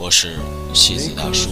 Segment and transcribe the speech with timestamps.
[0.00, 0.36] 我是
[0.72, 1.50] 戏子大叔。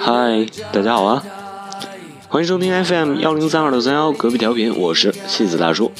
[0.00, 1.43] 嗨，大家好啊！
[2.34, 5.92] 欢迎收听 FM 幺零三二六三幺隔壁调频，我是戏子大叔。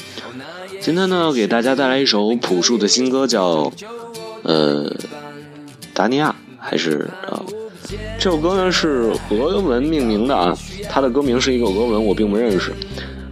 [0.81, 3.71] 今天呢，给大家带来一首朴树的新歌，叫
[4.43, 4.93] 呃
[5.93, 7.39] 达尼亚，还是啊？
[8.19, 10.53] 这首歌呢是俄文命名的啊，
[10.89, 12.73] 它的歌名是一个俄文，我并不认识。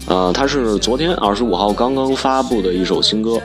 [0.08, 3.38] 呃，它是昨天二十五号刚刚发布的一首新歌。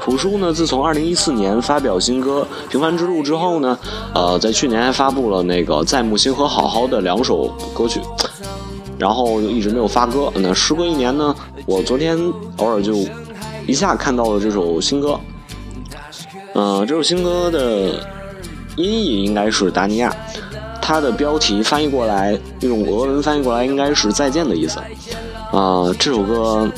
[0.00, 3.78] 朴树呢，自从二零一四年发表新歌《平凡之路》之后呢，
[4.14, 8.00] 呃，在去年还发布了那个《在木星》和《好好的》两首歌曲，
[8.98, 10.32] 然后就一直没有发歌。
[10.36, 11.34] 那时隔一年呢，
[11.66, 12.18] 我昨天
[12.58, 12.96] 偶尔就
[13.66, 15.18] 一下看到了这首新歌。
[16.54, 18.00] 嗯，这首新歌的
[18.76, 20.14] 音译应该是达尼亚，
[20.80, 24.78] 它的标题翻译过来用俄文翻译过来应该是再见的意思。
[25.52, 26.70] 啊，这首歌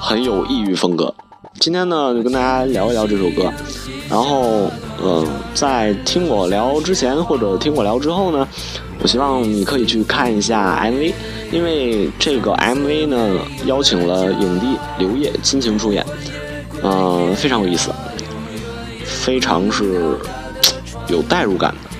[0.00, 1.12] 很有异域风格。
[1.60, 3.52] 今天呢，就跟大家聊一聊这首歌。
[4.08, 4.70] 然后，
[5.04, 8.46] 嗯，在听我聊之前或者听我聊之后呢，
[9.00, 11.12] 我希望你可以去看一下 MV，
[11.52, 14.66] 因为这个 MV 呢邀请了影帝
[14.98, 16.04] 刘烨亲情出演，
[16.82, 17.90] 嗯，非常有意思，
[19.04, 20.18] 非常是
[21.08, 21.90] 有代入感的。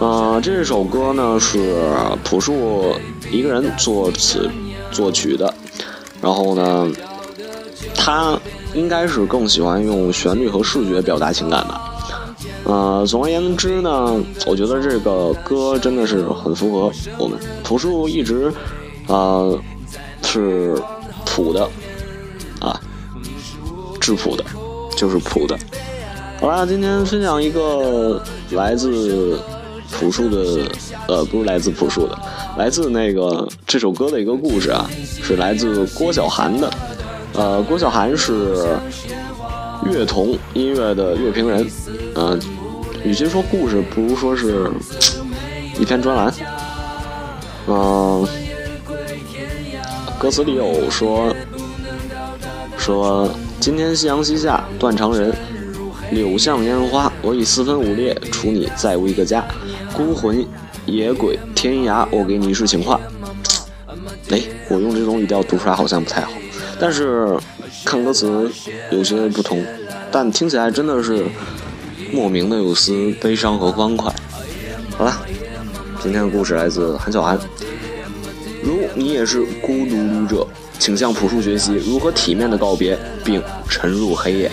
[0.00, 1.74] 嗯，这首歌呢是
[2.22, 2.94] 朴树
[3.30, 4.50] 一个人作词
[4.90, 5.52] 作曲的，
[6.20, 6.88] 然后呢，
[7.94, 8.38] 他。
[8.74, 11.83] 应该是更喜欢用旋律和视觉表达情感吧。
[12.64, 18.52] 呃，总而言之呢，我觉得这个歌真的是很符合我们朴树一直，
[19.06, 19.58] 呃，
[20.22, 20.74] 是
[21.26, 21.68] 朴的，
[22.60, 22.80] 啊，
[24.00, 24.44] 质朴的，
[24.96, 25.56] 就是朴的。
[26.40, 29.38] 好啦，今天分享一个来自
[29.92, 30.68] 朴树的，
[31.06, 32.18] 呃，不是来自朴树的，
[32.56, 34.90] 来自那个这首歌的一个故事啊，
[35.22, 36.70] 是来自郭晓涵的。
[37.34, 38.78] 呃，郭晓涵是
[39.84, 41.66] 乐童音乐的乐评人，
[42.14, 42.40] 嗯，
[43.04, 44.70] 与其说故事，不如说是
[45.78, 46.34] 一篇专栏。
[47.66, 48.26] 嗯，
[50.18, 51.34] 歌词里有说
[52.78, 55.34] 说今天夕阳西下，断肠人，
[56.10, 59.44] 柳巷烟花，我已四分五裂，除你再无一个家，
[59.92, 60.44] 孤魂
[60.86, 62.98] 野鬼天涯，我给你一世情话。
[64.30, 66.32] 哎，我用这种语调读出来好像不太好。
[66.80, 67.38] 但是
[67.84, 68.50] 看歌词
[68.90, 69.62] 有些不同，
[70.10, 71.24] 但听起来真的是
[72.14, 74.14] 莫名的有丝悲伤和欢快。
[74.96, 75.20] 好了，
[76.00, 77.36] 今天的故事来自韩小涵。
[78.62, 80.46] 如你也是孤独旅者，
[80.78, 84.48] 请向朴树学习如何体面的告别，并沉入黑夜。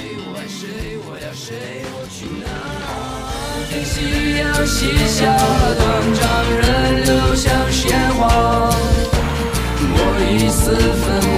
[9.93, 9.97] 我
[10.33, 10.81] 已四分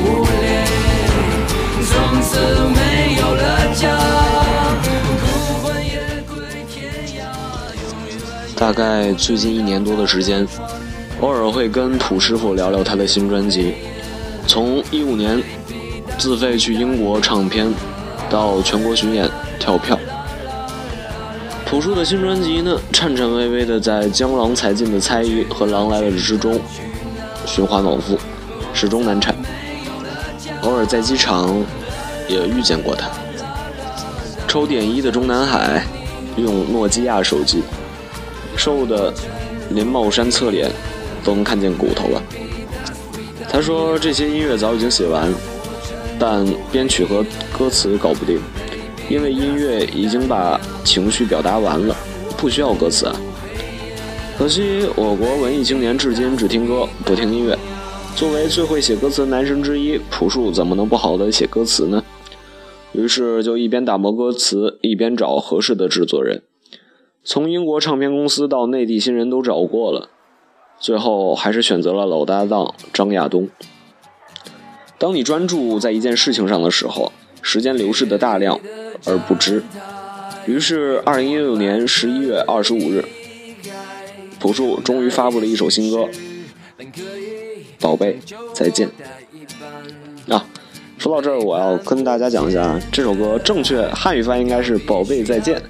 [0.05, 0.07] 五
[0.41, 0.43] 裂。
[8.55, 10.47] 大概最近一年多的时间，
[11.19, 13.73] 偶尔会跟土师傅聊聊他的新专辑。
[14.47, 15.41] 从一五年
[16.17, 17.73] 自费去英国唱片，
[18.29, 19.99] 到全国巡演跳票，
[21.65, 26.59] 朴树的新专辑呢，颤颤巍巍的在江郎才尽的猜疑和狼来了之中
[27.45, 28.17] 循环往复，
[28.73, 29.35] 始终难产。
[30.61, 31.63] 偶尔在机场。
[32.29, 33.09] 也遇见过他，
[34.47, 35.83] 抽点一的中南海，
[36.37, 37.61] 用诺基亚手机，
[38.55, 39.13] 瘦的
[39.71, 40.69] 连帽衫侧脸
[41.23, 42.21] 都能看见骨头了。
[43.49, 45.31] 他说这些音乐早已经写完，
[46.19, 47.23] 但编曲和
[47.57, 48.39] 歌词搞不定，
[49.09, 51.95] 因为音乐已经把情绪表达完了，
[52.37, 53.15] 不需要歌词啊。
[54.37, 57.57] 可惜我国文艺青年至今只听歌不听音乐，
[58.15, 62.03] 作为最会写歌词的男神之一，朴树怎么能不好好的写歌词呢？
[62.93, 66.41] 于是就一边打磨歌词，一边找合适的制作人。
[67.25, 70.09] 从英国唱片公司到内地新人都找过了，
[70.77, 73.49] 最后还是选择了老搭档张亚东。
[74.97, 78.59] 当你专注在一件事情上的时候，时间流逝的大量
[79.05, 79.63] 而不知。
[80.45, 83.05] 于是，二零一六年十一月二十五日，
[84.41, 86.09] 朴树终于发布了一首新歌，
[87.79, 88.19] 《宝贝
[88.53, 88.89] 再见》。
[90.33, 90.45] 啊，
[90.97, 95.61] 说到这儿，我要跟大家讲一下，这首歌正确汉语翻译应该是“宝贝再见”。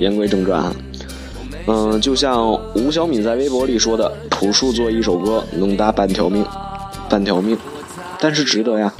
[0.00, 0.74] 言归正传哈。
[1.66, 6.44] 嗯，就像吴小敏在微博里说的：“朴树做一首歌能搭半条命，
[7.08, 7.56] 半条命，
[8.18, 8.92] 但是值得呀。”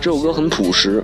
[0.00, 1.02] 这首歌很朴实，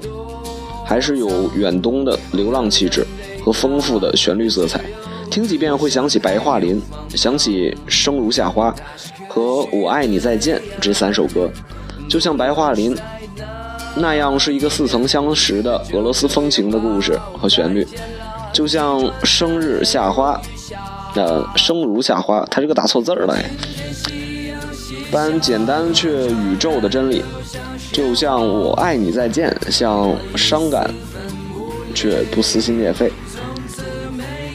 [0.84, 3.06] 还是有远东的流浪气质
[3.42, 4.84] 和丰富的旋律色彩，
[5.30, 6.82] 听几遍会想起白桦林，
[7.14, 8.74] 想起生如夏花
[9.26, 11.48] 和我爱你再见这三首歌，
[12.10, 12.94] 就像白桦林
[13.96, 17.86] 那样是一个似曾相识的俄罗斯风情的故事和旋律。
[18.52, 20.40] 就像生日夏花，
[21.14, 23.36] 呃，生如夏花，它这个打错字儿了，
[25.10, 27.22] 般简单却宇宙的真理。
[27.92, 30.88] 就像我爱你再见，像伤感
[31.94, 33.12] 却不撕心裂肺。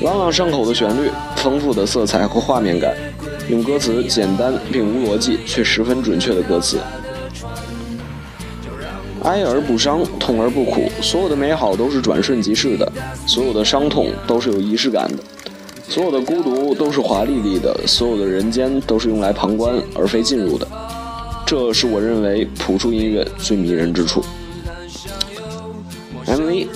[0.02, 2.94] 朗朗上口的旋律，丰富的色彩和画面感，
[3.50, 6.80] 用歌词简单并无逻辑却十分准确的歌词。
[9.26, 12.90] 哀而不伤，痛而不苦，所有的美好都是转瞬即逝的，
[13.26, 15.24] 所有的伤痛都是有仪式感的，
[15.90, 20.68] 所有的孤独都是华丽丽的，所有的人间都是用来旁观而非进入的。
[21.46, 24.24] 这是我认为朴树音乐最迷人之处。
[26.28, 26.68] MV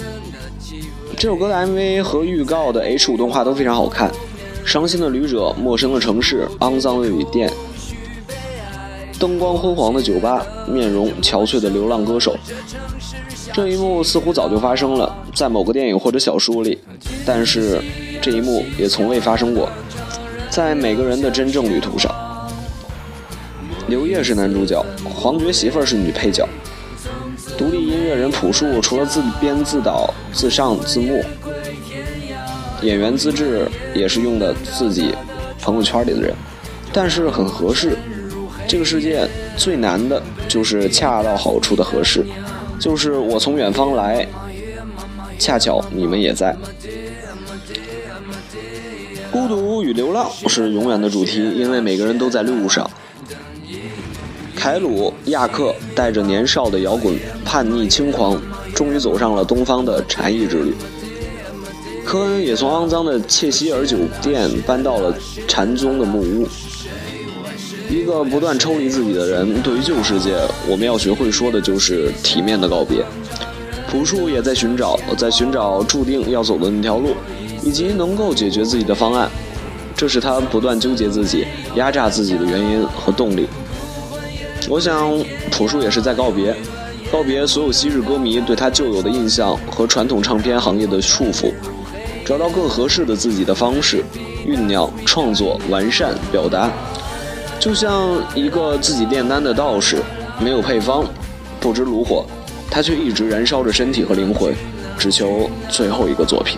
[1.18, 4.12] 这首歌的 MV 和预告的 H 五动画都非常好看，
[4.66, 7.52] 伤心的旅者，陌生的城市，肮脏的旅店。
[9.20, 12.38] 灯光昏黄的酒吧，面容憔悴的流浪歌手，
[13.52, 16.80] 这一幕似乎早就发生了在某个电影或者小说里，
[17.26, 17.82] 但是
[18.22, 19.70] 这一幕也从未发生过
[20.50, 22.10] 在每个人的真正旅途上。
[23.88, 26.48] 刘烨是男主角，黄觉媳妇儿是女配角。
[27.58, 31.22] 独立音乐人朴树除了自编自导自上自幕，
[32.82, 35.14] 演员资质也是用的自己
[35.62, 36.34] 朋友圈里的人，
[36.94, 37.98] 但是很合适。
[38.70, 39.28] 这个世界
[39.58, 42.24] 最难的就是恰到好处的合适，
[42.80, 44.28] 就是我从远方来，
[45.40, 46.56] 恰巧你们也在。
[49.32, 52.88] 孤独与流浪是永远的主题，因为每个人都在路上。
[54.56, 58.40] 凯鲁亚克带着年少的摇滚、叛逆、轻狂，
[58.76, 60.76] 终于走上了东方的禅意之旅。
[62.06, 65.12] 科恩也从肮脏的切希尔酒店搬到了
[65.48, 66.48] 禅宗的木屋。
[67.90, 70.36] 一个不断抽离自己的人，对于旧世界，
[70.68, 73.04] 我们要学会说的就是体面的告别。
[73.90, 77.16] 朴树也在寻找，在寻找注定要走的那条路，
[77.64, 79.28] 以及能够解决自己的方案。
[79.96, 83.48] 这是他不断纠结自己、压榨自己的原因和动力。
[84.70, 85.12] 我想，
[85.50, 86.56] 朴树也是在告别，
[87.12, 91.52] 告别所有昔日歌迷对他旧有的印象和传统唱片行业的束缚，
[92.24, 94.04] 找到更合适的自己的方式，
[94.46, 96.72] 酝酿、创作、完善、表达。
[97.60, 99.98] 就像一个自己炼丹的道士，
[100.40, 101.06] 没有配方，
[101.60, 102.26] 不知炉火，
[102.72, 104.56] 他却一直燃烧着身体和灵魂，
[104.98, 106.58] 只求最后一个作品。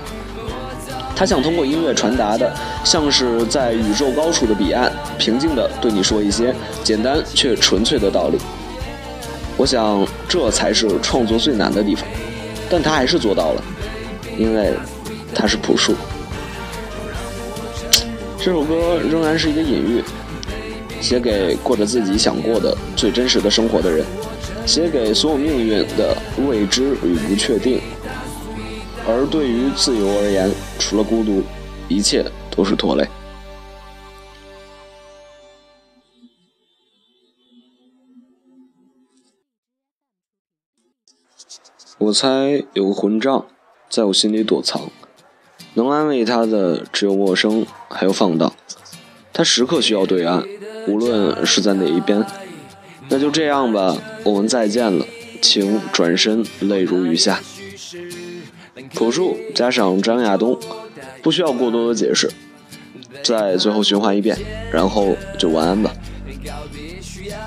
[1.16, 2.54] 他想通过音乐传达的，
[2.84, 8.38] 像是在宇宙高处的彼岸，平静地对你说一些简单却纯粹的道理。
[9.58, 12.08] 我想这才是创作最难的地方，
[12.70, 13.64] 但他还是做到了，
[14.38, 14.72] 因为
[15.34, 15.96] 他是朴树。
[18.38, 20.04] 这首歌仍然是一个隐喻。
[21.02, 24.06] 写给过着自己想过的最真实的生活的人，
[24.66, 26.16] 写给所有命运的
[26.48, 27.82] 未知与不确定。
[29.08, 31.42] 而对于自由而言，除了孤独，
[31.90, 32.24] 一切
[32.56, 33.08] 都是拖累。
[41.98, 43.46] 我猜有个混账
[43.90, 44.90] 在我心里躲藏，
[45.74, 48.54] 能安慰他的只有陌生，还有放荡。
[49.34, 50.44] 他时刻需要对岸。
[50.88, 52.26] 无论是在哪一边，
[53.10, 55.06] 那就这样吧，我们再见了，
[55.42, 57.40] 请转身，泪如雨下。
[58.94, 60.58] 朴树加上张亚东，
[61.22, 62.32] 不需要过多的解释，
[63.24, 64.38] 在最后循环一遍，
[64.72, 65.92] 然后就晚安吧。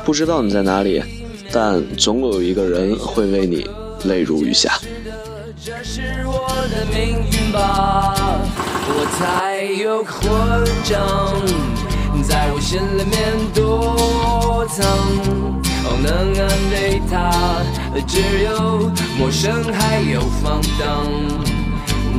[0.05, 1.03] 不知道你在哪里，
[1.51, 3.67] 但总有一个人会为你
[4.05, 4.79] 泪如雨下。
[5.65, 8.15] 这是我的命运吧，
[8.87, 10.31] 我才有混
[10.85, 11.84] 账。
[12.29, 13.15] 在我心里面
[13.55, 14.85] 躲藏，
[15.85, 17.13] 哦，能安慰他
[18.07, 20.83] 只有陌生还有放荡。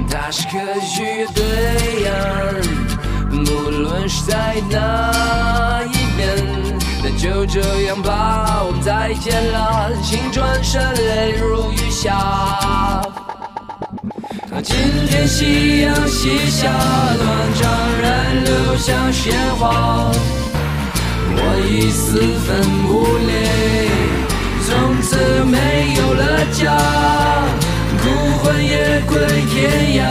[0.09, 2.13] 他是科学对岸，
[3.43, 6.23] 不论是在哪一边，
[7.03, 9.91] 那就这样吧，我们再见了。
[10.01, 13.24] 请转身，泪如雨下。
[14.63, 14.75] 今
[15.07, 17.63] 天夕阳西下，断肠
[18.01, 20.09] 人流像鲜花，
[21.29, 22.91] 我已四分五
[23.27, 23.33] 裂，
[24.65, 26.63] 从此没有了家。
[28.01, 28.05] 孤
[28.37, 29.17] 魂野归
[29.51, 29.55] 天
[29.99, 30.01] 涯，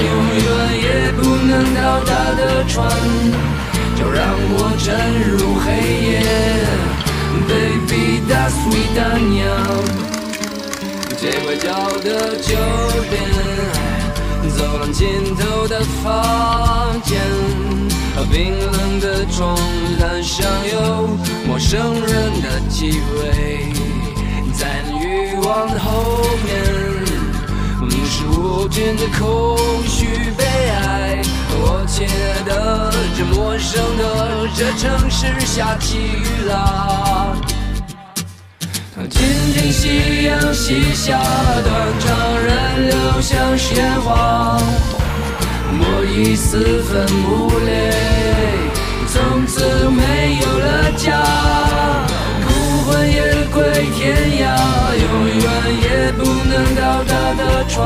[0.00, 0.48] 永远
[0.82, 2.88] 也不能到达的船，
[3.96, 4.18] 就让
[4.56, 4.88] 我沉
[5.28, 5.66] 入黑
[6.08, 6.24] 夜。
[7.46, 9.44] Baby，大 sweet 大娘，
[11.18, 11.68] 最拐角
[12.00, 12.08] 的
[12.40, 12.48] 酒
[13.10, 13.29] 店，
[14.60, 17.18] 走廊尽头的房间，
[18.30, 19.56] 冰冷的床
[19.98, 21.08] 单上有
[21.46, 23.72] 陌生人的气味，
[24.52, 27.00] 在那欲望的后面。
[28.12, 37.34] 是无尽的空虚悲哀，我亲爱的，这陌生的这城市下起雨啦。
[39.08, 39.22] 今
[39.54, 41.18] 天夕阳西下，
[41.64, 44.60] 断肠人流像鲜花，
[45.72, 47.70] 我已四分五裂，
[49.08, 51.22] 从此没有了家。
[52.46, 52.48] 孤
[52.84, 53.20] 魂也
[53.52, 53.62] 归
[53.94, 54.02] 天
[54.42, 54.44] 涯，
[54.98, 55.42] 永远
[55.82, 57.78] 也不能到达的船，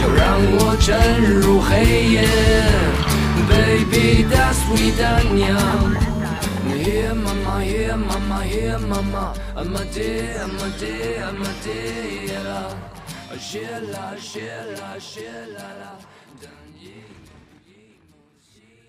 [0.00, 0.20] 就让
[0.58, 0.90] 我沉
[1.40, 1.70] 入黑
[2.10, 2.26] 夜。
[3.48, 5.56] Baby，大 sweet 大娘
[6.82, 9.34] here, mama, here, mama, here, mama.
[9.56, 12.92] I'm a dear, I'm a dear, I'm a dear.
[13.52, 16.11] Shilla, shilla, shilla, la.